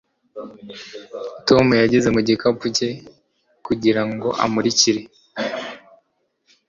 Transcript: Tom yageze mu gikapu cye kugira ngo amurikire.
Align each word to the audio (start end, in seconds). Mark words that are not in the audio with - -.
Tom 1.47 1.65
yageze 1.81 2.07
mu 2.15 2.21
gikapu 2.27 2.65
cye 2.77 2.89
kugira 3.65 4.01
ngo 4.09 4.29
amurikire. 4.43 5.01